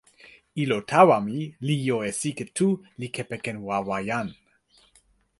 ilo 0.61 0.77
tawa 0.91 1.17
mi 1.25 1.37
li 1.67 1.75
jo 1.87 1.97
e 2.09 2.11
sike 2.21 2.45
tu 2.55 2.67
li 2.99 3.07
kepeken 3.15 3.57
wawa 3.67 3.97
jan. 4.09 4.27